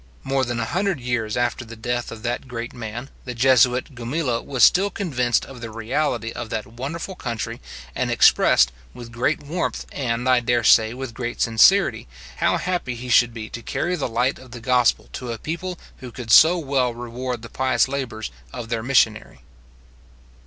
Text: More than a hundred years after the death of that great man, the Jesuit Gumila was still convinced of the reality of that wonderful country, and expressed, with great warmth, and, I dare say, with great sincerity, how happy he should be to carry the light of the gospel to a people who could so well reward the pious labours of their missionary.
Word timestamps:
More 0.23 0.43
than 0.43 0.59
a 0.59 0.65
hundred 0.65 0.99
years 0.99 1.37
after 1.37 1.63
the 1.63 1.75
death 1.75 2.11
of 2.11 2.23
that 2.23 2.47
great 2.47 2.73
man, 2.73 3.11
the 3.23 3.35
Jesuit 3.35 3.93
Gumila 3.93 4.43
was 4.43 4.63
still 4.63 4.89
convinced 4.89 5.45
of 5.45 5.61
the 5.61 5.69
reality 5.69 6.31
of 6.31 6.49
that 6.49 6.65
wonderful 6.65 7.13
country, 7.13 7.61
and 7.93 8.09
expressed, 8.09 8.71
with 8.95 9.11
great 9.11 9.43
warmth, 9.43 9.85
and, 9.91 10.27
I 10.27 10.39
dare 10.39 10.63
say, 10.63 10.95
with 10.95 11.13
great 11.13 11.39
sincerity, 11.39 12.07
how 12.37 12.57
happy 12.57 12.95
he 12.95 13.09
should 13.09 13.31
be 13.31 13.47
to 13.51 13.61
carry 13.61 13.95
the 13.95 14.09
light 14.09 14.39
of 14.39 14.49
the 14.49 14.59
gospel 14.59 15.07
to 15.13 15.31
a 15.31 15.37
people 15.37 15.77
who 15.97 16.11
could 16.11 16.31
so 16.31 16.57
well 16.57 16.95
reward 16.95 17.43
the 17.43 17.49
pious 17.49 17.87
labours 17.87 18.31
of 18.51 18.69
their 18.69 18.81
missionary. 18.81 19.41